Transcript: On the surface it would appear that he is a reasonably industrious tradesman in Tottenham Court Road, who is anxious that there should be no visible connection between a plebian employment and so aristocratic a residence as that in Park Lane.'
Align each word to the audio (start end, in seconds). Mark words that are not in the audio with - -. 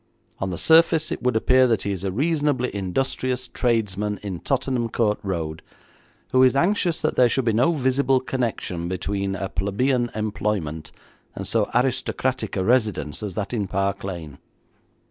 On 0.39 0.49
the 0.49 0.57
surface 0.57 1.11
it 1.11 1.21
would 1.21 1.35
appear 1.35 1.67
that 1.67 1.83
he 1.83 1.91
is 1.91 2.03
a 2.03 2.11
reasonably 2.11 2.75
industrious 2.75 3.47
tradesman 3.47 4.17
in 4.23 4.39
Tottenham 4.39 4.89
Court 4.89 5.19
Road, 5.21 5.61
who 6.31 6.41
is 6.41 6.55
anxious 6.55 6.99
that 7.03 7.15
there 7.15 7.29
should 7.29 7.45
be 7.45 7.53
no 7.53 7.73
visible 7.73 8.19
connection 8.19 8.87
between 8.87 9.35
a 9.35 9.47
plebian 9.47 10.09
employment 10.15 10.91
and 11.35 11.45
so 11.47 11.69
aristocratic 11.75 12.57
a 12.57 12.63
residence 12.63 13.21
as 13.21 13.35
that 13.35 13.53
in 13.53 13.67
Park 13.67 14.03
Lane.' 14.03 14.39